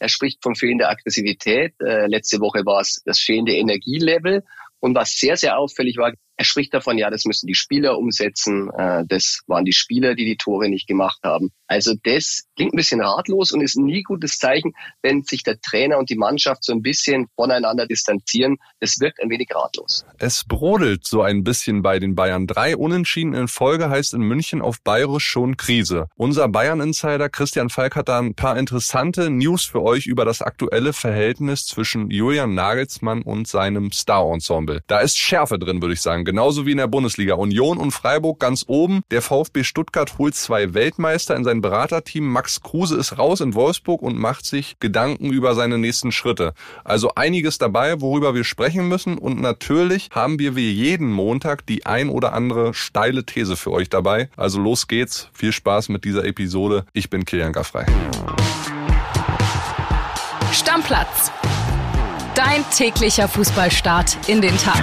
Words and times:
Er 0.00 0.08
spricht 0.08 0.42
von 0.42 0.56
fehlender 0.56 0.88
Aggressivität. 0.88 1.74
Äh, 1.80 2.06
letzte 2.06 2.40
Woche 2.40 2.64
war 2.64 2.80
es 2.80 3.02
das 3.04 3.20
fehlende 3.20 3.54
Energielevel. 3.54 4.42
Und 4.80 4.94
was 4.96 5.12
sehr, 5.12 5.36
sehr 5.36 5.58
auffällig 5.58 5.98
war, 5.98 6.14
er 6.40 6.44
spricht 6.44 6.72
davon, 6.72 6.96
ja, 6.96 7.10
das 7.10 7.26
müssen 7.26 7.46
die 7.46 7.54
Spieler 7.54 7.98
umsetzen. 7.98 8.70
Äh, 8.70 9.04
das 9.06 9.42
waren 9.46 9.66
die 9.66 9.74
Spieler, 9.74 10.14
die 10.14 10.24
die 10.24 10.38
Tore 10.38 10.70
nicht 10.70 10.86
gemacht 10.86 11.20
haben. 11.22 11.50
Also 11.66 11.92
das 12.02 12.44
klingt 12.56 12.72
ein 12.72 12.78
bisschen 12.78 13.02
ratlos 13.02 13.52
und 13.52 13.60
ist 13.60 13.76
nie 13.76 14.02
gutes 14.02 14.38
Zeichen, 14.38 14.72
wenn 15.02 15.22
sich 15.22 15.42
der 15.42 15.60
Trainer 15.60 15.98
und 15.98 16.08
die 16.08 16.16
Mannschaft 16.16 16.64
so 16.64 16.72
ein 16.72 16.80
bisschen 16.80 17.26
voneinander 17.36 17.86
distanzieren. 17.86 18.56
Das 18.80 18.98
wirkt 19.00 19.20
ein 19.22 19.28
wenig 19.28 19.50
ratlos. 19.54 20.06
Es 20.16 20.42
brodelt 20.44 21.06
so 21.06 21.20
ein 21.20 21.44
bisschen 21.44 21.82
bei 21.82 21.98
den 21.98 22.14
Bayern. 22.14 22.46
Drei 22.46 22.74
Unentschieden 22.74 23.34
in 23.34 23.46
Folge 23.46 23.90
heißt 23.90 24.14
in 24.14 24.22
München 24.22 24.62
auf 24.62 24.80
Bayerisch 24.82 25.26
schon 25.26 25.58
Krise. 25.58 26.06
Unser 26.16 26.48
Bayern-Insider 26.48 27.28
Christian 27.28 27.68
Falk 27.68 27.96
hat 27.96 28.08
da 28.08 28.18
ein 28.18 28.34
paar 28.34 28.56
interessante 28.56 29.28
News 29.28 29.66
für 29.66 29.82
euch 29.82 30.06
über 30.06 30.24
das 30.24 30.40
aktuelle 30.40 30.94
Verhältnis 30.94 31.66
zwischen 31.66 32.10
Julian 32.10 32.54
Nagelsmann 32.54 33.20
und 33.20 33.46
seinem 33.46 33.92
Star-Ensemble. 33.92 34.80
Da 34.86 35.00
ist 35.00 35.18
Schärfe 35.18 35.58
drin, 35.58 35.82
würde 35.82 35.92
ich 35.92 36.00
sagen 36.00 36.24
genauso 36.30 36.64
wie 36.64 36.70
in 36.70 36.76
der 36.76 36.86
Bundesliga. 36.86 37.34
Union 37.34 37.76
und 37.76 37.90
Freiburg 37.90 38.38
ganz 38.38 38.64
oben. 38.68 39.02
Der 39.10 39.20
VfB 39.20 39.64
Stuttgart 39.64 40.16
holt 40.16 40.36
zwei 40.36 40.74
Weltmeister 40.74 41.34
in 41.34 41.42
sein 41.42 41.60
Beraterteam. 41.60 42.24
Max 42.24 42.60
Kruse 42.60 42.96
ist 42.96 43.18
raus 43.18 43.40
in 43.40 43.54
Wolfsburg 43.54 44.00
und 44.00 44.16
macht 44.16 44.46
sich 44.46 44.76
Gedanken 44.78 45.32
über 45.32 45.56
seine 45.56 45.76
nächsten 45.76 46.12
Schritte. 46.12 46.54
Also 46.84 47.16
einiges 47.16 47.58
dabei, 47.58 48.00
worüber 48.00 48.32
wir 48.32 48.44
sprechen 48.44 48.86
müssen. 48.86 49.18
Und 49.18 49.40
natürlich 49.40 50.08
haben 50.12 50.38
wir 50.38 50.54
wie 50.54 50.70
jeden 50.70 51.10
Montag 51.10 51.66
die 51.66 51.84
ein 51.84 52.08
oder 52.08 52.32
andere 52.32 52.74
steile 52.74 53.26
These 53.26 53.56
für 53.56 53.72
euch 53.72 53.90
dabei. 53.90 54.28
Also 54.36 54.60
los 54.60 54.86
geht's. 54.86 55.30
Viel 55.32 55.50
Spaß 55.50 55.88
mit 55.88 56.04
dieser 56.04 56.24
Episode. 56.24 56.84
Ich 56.92 57.10
bin 57.10 57.24
Kilian 57.24 57.52
Gaffrey. 57.52 57.86
Stammplatz. 60.52 61.32
Dein 62.36 62.64
täglicher 62.70 63.26
Fußballstart 63.26 64.28
in 64.28 64.40
den 64.40 64.56
Tag. 64.56 64.80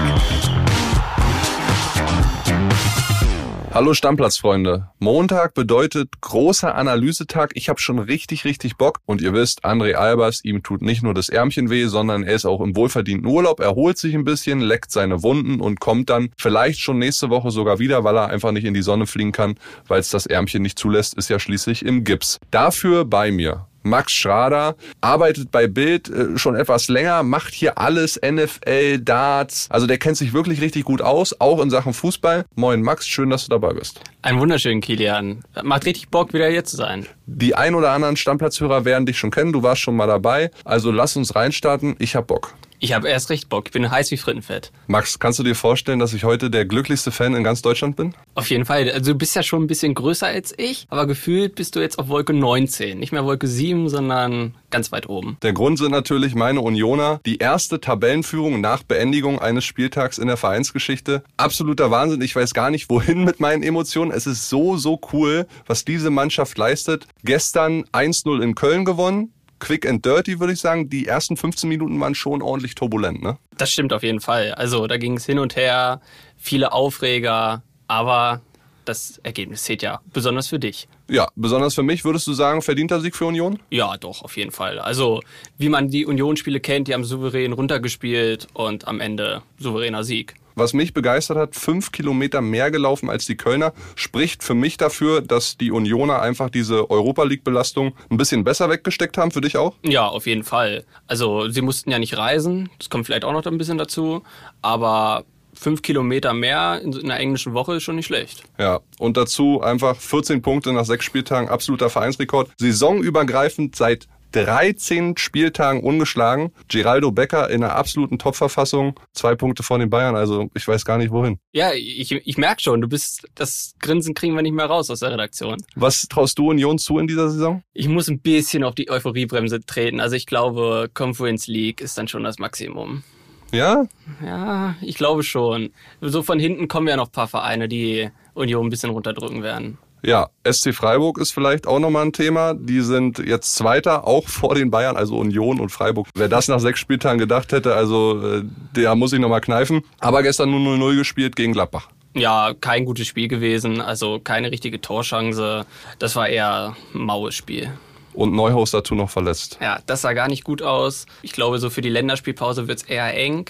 Hallo 3.74 3.94
Stammplatzfreunde. 3.94 4.90
Montag 4.98 5.54
bedeutet 5.54 6.22
großer 6.22 6.74
Analysetag. 6.74 7.52
Ich 7.54 7.68
habe 7.68 7.80
schon 7.82 8.00
richtig, 8.00 8.46
richtig 8.46 8.78
Bock. 8.78 9.00
Und 9.06 9.22
ihr 9.22 9.34
wisst, 9.34 9.66
André 9.66 9.94
Albers, 9.94 10.44
ihm 10.44 10.64
tut 10.64 10.82
nicht 10.82 11.04
nur 11.04 11.14
das 11.14 11.30
Ärmchen 11.30 11.70
weh, 11.70 11.86
sondern 11.86 12.24
er 12.24 12.34
ist 12.34 12.46
auch 12.46 12.62
im 12.62 12.76
wohlverdienten 12.76 13.30
Urlaub, 13.30 13.60
erholt 13.60 13.98
sich 13.98 14.16
ein 14.16 14.24
bisschen, 14.24 14.62
leckt 14.62 14.92
seine 14.92 15.22
Wunden 15.22 15.60
und 15.60 15.80
kommt 15.80 16.10
dann 16.10 16.30
vielleicht 16.38 16.80
schon 16.80 16.98
nächste 16.98 17.30
Woche 17.30 17.52
sogar 17.52 17.78
wieder, 17.78 18.04
weil 18.04 18.18
er 18.18 18.30
einfach 18.30 18.52
nicht 18.52 18.66
in 18.66 18.74
die 18.74 18.82
Sonne 18.82 19.06
fliegen 19.06 19.34
kann, 19.34 19.56
weil 19.88 20.00
es 20.00 20.10
das 20.10 20.26
Ärmchen 20.26 20.62
nicht 20.64 20.80
zulässt, 20.80 21.16
ist 21.16 21.30
ja 21.30 21.38
schließlich 21.38 21.86
im 21.86 22.04
Gips. 22.04 22.40
Dafür 22.50 23.06
bei 23.06 23.32
mir 23.32 23.67
Max 23.84 24.14
Schrader, 24.14 24.76
arbeitet 25.02 25.52
bei 25.52 25.68
Bild 25.68 26.10
äh, 26.10 26.38
schon 26.38 26.56
etwas 26.56 26.88
länger, 26.88 27.24
macht 27.24 27.54
hier 27.54 27.78
alles, 27.78 28.20
NFL, 28.24 29.00
Darts. 29.00 29.68
Also 29.70 29.88
der 29.88 29.98
kennt 29.98 30.18
sich 30.18 30.34
wirklich 30.34 30.62
richtig 30.62 30.84
gut 30.84 31.02
aus, 31.02 31.40
auch 31.40 31.62
in 31.62 31.70
Sachen 31.70 31.94
Fußball. 31.94 32.46
Moin 32.56 32.82
Max, 32.82 33.08
schön, 33.08 33.30
dass 33.30 33.46
du 33.46 33.50
dabei 33.50 33.74
bist. 33.74 34.02
Ein 34.22 34.40
wunderschönen 34.40 34.82
Kilian. 34.82 35.44
Macht 35.64 35.86
richtig 35.86 36.10
Bock, 36.10 36.34
wieder 36.34 36.50
hier 36.50 36.64
zu 36.64 36.76
sein. 36.76 37.06
Die 37.26 37.56
ein 37.56 37.76
oder 37.76 37.92
anderen 37.92 38.18
Stammplatzhörer 38.18 38.86
werden 38.86 39.06
dich 39.06 39.18
schon 39.18 39.32
kennen, 39.32 39.54
du 39.54 39.64
warst 39.64 39.82
schon 39.82 39.96
mal 39.96 40.08
dabei. 40.08 40.52
Also 40.66 40.92
lass 40.92 41.16
uns 41.16 41.36
reinstarten, 41.36 41.96
ich 42.00 42.16
hab 42.16 42.28
Bock. 42.28 42.54
Ich 42.80 42.94
habe 42.94 43.10
erst 43.10 43.32
recht 43.32 43.50
Bock. 43.50 43.66
Ich 43.68 43.72
bin 43.72 43.90
heiß 43.90 44.12
wie 44.12 44.18
Frittenfett. 44.18 44.72
Max, 44.86 45.18
kannst 45.18 45.40
du 45.40 45.44
dir 45.44 45.56
vorstellen, 45.56 45.98
dass 45.98 46.14
ich 46.14 46.24
heute 46.24 46.52
der 46.52 46.66
glücklichste 46.66 47.12
Fan 47.12 47.34
in 47.34 47.44
ganz 47.44 47.64
Deutschland 47.64 47.96
bin? 47.96 48.14
Auf 48.36 48.50
jeden 48.52 48.66
Fall. 48.66 48.92
Also 48.92 49.14
du 49.14 49.18
bist 49.18 49.36
ja 49.36 49.42
schon 49.42 49.64
ein 49.64 49.68
bisschen 49.68 49.96
größer 49.96 50.28
als 50.28 50.54
ich, 50.58 50.86
aber 50.90 51.08
gefühlt 51.08 51.56
bist 51.56 51.76
du 51.76 51.80
jetzt 51.80 51.98
auf 51.98 52.08
Wolke 52.08 52.34
19. 52.34 53.00
Nicht 53.00 53.12
mehr 53.12 53.26
Wolke 53.26 53.48
7, 53.48 53.90
sondern 53.90 54.54
ganz 54.70 54.92
weit 54.92 55.10
oben. 55.10 55.38
Der 55.42 55.54
Grund 55.54 55.80
sind 55.80 55.92
natürlich 55.92 56.36
meine 56.36 56.62
Unioner. 56.62 57.20
Die 57.26 57.38
erste 57.38 57.82
Tabellenführung 57.82 58.62
nach 58.62 58.84
Beendigung 58.84 59.40
eines 59.40 59.66
Spieltags 59.66 60.20
in 60.20 60.28
der 60.28 60.38
Vereinsgeschichte. 60.38 61.24
Absoluter 61.38 61.90
Wahnsinn. 61.90 62.22
Ich 62.22 62.36
weiß 62.36 62.54
gar 62.54 62.70
nicht, 62.70 62.92
wohin 62.92 63.24
mit 63.24 63.40
meinen 63.40 63.64
Emotionen. 63.64 64.12
Es 64.12 64.28
ist 64.28 64.50
so, 64.50 64.78
so 64.78 65.00
cool, 65.14 65.48
was 65.66 65.84
diese 65.84 66.12
Mannschaft 66.12 66.56
leistet. 66.58 67.08
Gestern 67.24 67.86
1-0 67.86 68.44
in 68.44 68.54
Köln 68.54 68.86
gewonnen 68.86 69.34
quick 69.60 69.88
and 69.88 70.06
dirty, 70.06 70.40
würde 70.40 70.54
ich 70.54 70.60
sagen. 70.60 70.90
Die 70.90 71.08
ersten 71.08 71.38
15 71.38 71.68
Minuten 71.70 72.00
waren 72.00 72.16
schon 72.16 72.42
ordentlich 72.42 72.76
turbulent, 72.76 73.22
ne? 73.22 73.38
Das 73.58 73.72
stimmt 73.72 73.94
auf 73.94 74.04
jeden 74.04 74.22
Fall. 74.22 74.54
Also 74.54 74.88
da 74.88 74.98
ging 74.98 75.18
es 75.18 75.26
hin 75.26 75.40
und 75.40 75.56
her, 75.56 76.02
viele 76.38 76.72
Aufreger, 76.72 77.64
aber 77.88 78.42
das 78.86 79.20
Ergebnis 79.24 79.64
zählt 79.64 79.82
ja 79.82 80.00
besonders 80.14 80.48
für 80.48 80.60
dich. 80.60 80.88
Ja, 81.10 81.28
besonders 81.36 81.76
für 81.76 81.84
mich, 81.84 82.06
würdest 82.06 82.28
du 82.28 82.34
sagen, 82.34 82.62
verdienter 82.62 83.02
Sieg 83.02 83.16
für 83.16 83.26
Union? 83.26 83.60
Ja, 83.70 83.98
doch, 83.98 84.22
auf 84.24 84.38
jeden 84.38 84.52
Fall. 84.52 84.80
Also, 84.80 85.22
wie 85.58 85.70
man 85.70 85.90
die 85.90 86.06
Union-Spiele 86.06 86.60
kennt, 86.60 86.88
die 86.88 86.94
haben 86.94 87.04
souverän 87.04 87.54
runtergespielt 87.54 88.48
und 88.54 88.88
am 88.88 89.00
Ende 89.00 89.42
souveräner 89.58 90.04
Sieg 90.04 90.36
was 90.58 90.74
mich 90.74 90.94
begeistert 90.94 91.38
hat, 91.38 91.56
fünf 91.56 91.92
Kilometer 91.92 92.42
mehr 92.42 92.72
gelaufen 92.72 93.10
als 93.10 93.26
die 93.26 93.38
Kölner, 93.38 93.74
spricht 93.96 94.44
für 94.44 94.54
mich 94.54 94.78
dafür, 94.78 95.22
dass 95.22 95.58
die 95.58 95.72
Unioner 95.72 96.22
einfach 96.22 96.50
diese 96.50 96.90
Europa 96.90 97.24
League-Belastung 97.24 97.94
ein 98.10 98.18
bisschen 98.18 98.44
besser 98.44 98.70
weggesteckt 98.70 99.18
haben. 99.18 99.32
Für 99.32 99.42
dich 99.42 99.58
auch? 99.58 99.76
Ja, 99.84 100.08
auf 100.08 100.26
jeden 100.26 100.44
Fall. 100.44 100.86
Also 101.08 101.50
sie 101.50 101.62
mussten 101.62 101.92
ja 101.92 102.00
nicht 102.00 102.18
reisen, 102.18 102.70
das 102.80 102.90
kommt 102.90 103.06
vielleicht 103.06 103.26
auch 103.26 103.34
noch 103.34 103.46
ein 103.46 103.58
bisschen 103.58 103.78
dazu, 103.78 104.24
aber 104.62 105.24
fünf 105.54 105.82
Kilometer 105.82 106.34
mehr 106.34 106.82
in 106.82 106.96
einer 107.04 107.20
englischen 107.20 107.54
Woche 107.54 107.76
ist 107.76 107.84
schon 107.84 107.96
nicht 107.96 108.06
schlecht. 108.06 108.44
Ja, 108.58 108.80
und 109.00 109.18
dazu 109.18 109.62
einfach 109.62 109.96
14 109.96 110.42
Punkte 110.42 110.72
nach 110.72 110.86
sechs 110.86 111.06
Spieltagen, 111.06 111.50
absoluter 111.50 111.90
Vereinsrekord. 111.90 112.50
Saisonübergreifend 112.58 113.76
seit 113.76 114.08
13 114.32 115.18
Spieltagen 115.18 115.82
ungeschlagen. 115.82 116.52
Geraldo 116.68 117.12
Becker 117.12 117.50
in 117.50 117.64
einer 117.64 117.76
absoluten 117.76 118.20
Topverfassung. 118.20 119.00
Zwei 119.14 119.36
Punkte 119.36 119.64
vor 119.64 119.80
den 119.80 119.90
Bayern, 119.90 120.16
also 120.16 120.50
ich 120.54 120.68
weiß 120.68 120.86
gar 120.86 120.98
nicht 120.98 121.12
wohin. 121.12 121.40
Ja, 121.52 121.72
ich, 121.74 122.12
ich 122.12 122.38
merke 122.38 122.62
schon, 122.62 122.82
du 122.82 122.88
bist, 122.88 123.28
das 123.36 123.74
Grinsen 123.80 124.14
kriegen 124.14 124.36
wir 124.36 124.42
nicht 124.42 124.54
mehr 124.54 124.66
raus 124.66 124.90
aus 124.90 125.00
der 125.00 125.12
Redaktion. 125.12 125.58
Was 125.76 126.04
traust 126.04 126.38
du 126.40 126.50
Union 126.50 126.78
zu 126.78 127.00
in 127.00 127.08
dieser 127.08 127.30
Saison? 127.30 127.64
Ich 127.74 127.88
muss 127.88 128.08
ein 128.08 128.20
bisschen 128.20 128.64
auf 128.64 128.76
die 128.76 128.90
Euphoriebremse 128.90 129.66
treten. 129.66 130.00
Also 130.00 130.16
ich 130.16 130.26
glaube, 130.26 130.90
Conference 130.94 131.48
League 131.48 131.82
ist 131.82 131.98
dann 131.98 132.08
schon 132.08 132.24
das 132.24 132.40
Maximum. 132.40 133.04
Ja? 133.52 133.86
Ja, 134.24 134.76
ich 134.82 134.98
glaube 134.98 135.24
schon. 135.24 135.72
So 136.02 136.22
von 136.22 136.40
hinten 136.40 136.68
kommen 136.68 136.88
ja 136.88 136.98
noch 136.98 137.08
ein 137.08 137.12
paar 137.12 137.28
Vereine, 137.28 137.68
die 137.68 138.10
Union 138.34 138.68
ein 138.68 138.70
bisschen 138.70 138.90
runterdrücken 138.90 139.42
werden. 139.42 139.78
Ja, 140.04 140.30
SC 140.50 140.74
Freiburg 140.74 141.18
ist 141.18 141.32
vielleicht 141.32 141.68
auch 141.68 141.80
nochmal 141.80 142.06
ein 142.06 142.14
Thema. 142.14 142.54
Die 142.54 142.82
sind 142.82 143.20
jetzt 143.20 143.56
Zweiter, 143.56 144.08
auch 144.08 144.28
vor 144.28 144.56
den 144.56 144.72
Bayern, 144.72 144.96
also 144.96 145.18
Union 145.18 145.60
und 145.60 145.70
Freiburg. 145.70 146.08
Wer 146.16 146.30
das 146.30 146.48
nach 146.48 146.60
sechs 146.60 146.80
Spieltagen 146.80 147.20
gedacht 147.20 147.52
hätte, 147.52 147.76
also 147.76 148.22
äh, 148.24 148.44
der 148.76 148.96
muss 148.96 149.14
ich 149.14 149.20
nochmal 149.20 149.42
kneifen. 149.42 149.84
Aber 150.00 150.24
gestern 150.24 150.52
nur 150.52 150.60
0-0 150.60 150.96
gespielt 150.98 151.36
gegen 151.36 151.54
Gladbach. 151.54 151.90
Ja, 152.14 152.54
kein 152.60 152.86
gutes 152.86 153.08
Spiel 153.08 153.28
gewesen, 153.28 153.82
also 153.82 154.20
keine 154.20 154.52
richtige 154.52 154.82
Torschance. 154.82 155.66
Das 156.00 156.16
war 156.16 156.30
eher 156.30 156.76
ein 156.94 157.02
maues 157.02 157.36
Spiel 157.36 157.72
und 158.18 158.34
Neuhaus 158.34 158.72
dazu 158.72 158.96
noch 158.96 159.10
verletzt. 159.10 159.60
Ja, 159.62 159.80
das 159.86 160.02
sah 160.02 160.14
gar 160.14 160.28
nicht 160.28 160.44
gut 160.44 160.62
aus. 160.64 161.06
Ich 161.22 161.34
glaube, 161.34 161.60
so 161.60 161.70
für 161.70 161.82
die 161.82 161.90
Länderspielpause 161.90 162.68
wird 162.68 162.80
es 162.80 162.84
eher 162.84 163.14
eng 163.14 163.46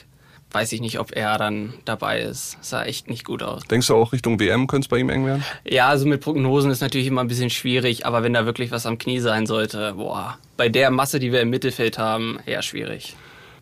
weiß 0.52 0.72
ich 0.72 0.82
nicht, 0.82 1.00
ob 1.00 1.16
er 1.16 1.38
dann 1.38 1.74
dabei 1.86 2.22
ist. 2.22 2.58
Sah 2.62 2.84
echt 2.84 3.10
nicht 3.10 3.26
gut 3.26 3.44
aus. 3.44 3.64
Denkst 3.64 3.88
du 3.88 3.96
auch 3.96 4.14
Richtung 4.14 4.40
WM 4.40 4.68
könnte 4.68 4.86
es 4.86 4.90
bei 4.90 4.98
ihm 4.98 5.10
eng 5.10 5.26
werden? 5.26 5.44
Ja, 5.66 5.90
also 5.90 6.08
mit 6.08 6.22
Prognosen 6.22 6.72
ist 6.72 6.82
natürlich 6.82 7.08
immer 7.08 7.22
ein 7.22 7.28
bisschen 7.28 7.50
schwierig, 7.50 8.06
aber 8.06 8.24
wenn 8.24 8.34
da 8.34 8.46
wirklich 8.46 8.72
was 8.72 8.86
am 8.86 8.98
Knie 8.98 9.20
sein 9.20 9.46
sollte, 9.46 9.94
boah, 9.94 10.38
bei 10.56 10.70
der 10.70 10.90
Masse, 10.92 11.20
die 11.20 11.32
wir 11.32 11.42
im 11.42 11.50
Mittelfeld 11.50 11.98
haben, 11.98 12.40
eher 12.46 12.62
schwierig. 12.62 13.16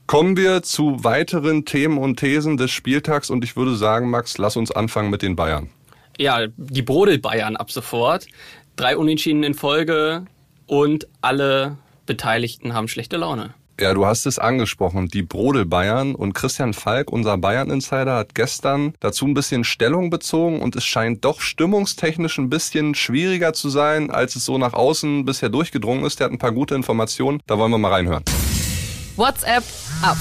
Kommen 0.08 0.38
wir 0.38 0.62
zu 0.62 1.04
weiteren 1.04 1.66
Themen 1.66 1.98
und 1.98 2.20
Thesen 2.20 2.58
des 2.58 2.70
Spieltags 2.70 3.32
und 3.32 3.44
ich 3.44 3.56
würde 3.56 3.76
sagen, 3.76 4.12
Max, 4.12 4.38
lass 4.38 4.56
uns 4.56 4.72
anfangen 4.72 5.10
mit 5.10 5.24
den 5.24 5.36
Bayern. 5.36 5.72
Ja, 6.20 6.46
die 6.56 6.84
Brodel-Bayern 6.84 7.56
ab 7.56 7.72
sofort. 7.72 8.28
Drei 8.76 8.98
Unentschieden 8.98 9.44
in 9.44 9.56
Folge 9.56 10.26
und 10.68 11.08
alle 11.22 11.78
Beteiligten 12.06 12.74
haben 12.74 12.88
schlechte 12.88 13.18
Laune. 13.18 13.56
Ja, 13.78 13.94
du 13.94 14.06
hast 14.06 14.26
es 14.26 14.40
angesprochen, 14.40 15.10
die 15.10 15.22
Brodel 15.22 15.66
Bayern 15.66 16.16
und 16.16 16.32
Christian 16.32 16.74
Falk, 16.74 17.12
unser 17.12 17.38
Bayern 17.38 17.70
Insider, 17.70 18.16
hat 18.16 18.34
gestern 18.34 18.94
dazu 19.02 19.26
ein 19.26 19.34
bisschen 19.34 19.66
Stellung 19.66 20.10
bezogen 20.10 20.62
und 20.62 20.78
es 20.78 20.86
scheint 20.86 21.26
doch 21.26 21.42
stimmungstechnisch 21.42 22.38
ein 22.38 22.50
bisschen 22.50 22.96
schwieriger 22.96 23.52
zu 23.52 23.68
sein, 23.70 24.12
als 24.12 24.38
es 24.38 24.46
so 24.46 24.58
nach 24.58 24.72
außen 24.72 25.26
bisher 25.26 25.50
durchgedrungen 25.50 26.06
ist. 26.06 26.22
Der 26.22 26.28
hat 26.28 26.32
ein 26.32 26.38
paar 26.38 26.54
gute 26.54 26.74
Informationen, 26.74 27.42
da 27.48 27.58
wollen 27.58 27.72
wir 27.72 27.78
mal 27.78 27.92
reinhören. 27.92 28.24
WhatsApp 29.18 29.66
ab. 30.02 30.18